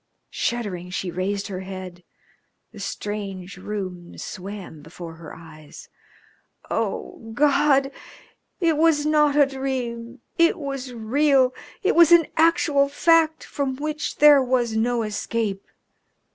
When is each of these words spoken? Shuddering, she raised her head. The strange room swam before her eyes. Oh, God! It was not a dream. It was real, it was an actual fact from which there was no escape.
Shuddering, 0.31 0.89
she 0.89 1.11
raised 1.11 1.45
her 1.45 1.59
head. 1.59 2.03
The 2.71 2.79
strange 2.79 3.57
room 3.57 4.17
swam 4.17 4.81
before 4.81 5.17
her 5.17 5.31
eyes. 5.35 5.89
Oh, 6.71 7.29
God! 7.35 7.91
It 8.59 8.77
was 8.77 9.05
not 9.05 9.35
a 9.35 9.45
dream. 9.45 10.21
It 10.39 10.57
was 10.57 10.91
real, 10.91 11.53
it 11.83 11.93
was 11.95 12.11
an 12.11 12.25
actual 12.35 12.89
fact 12.89 13.43
from 13.43 13.75
which 13.75 14.15
there 14.15 14.41
was 14.41 14.75
no 14.75 15.03
escape. 15.03 15.67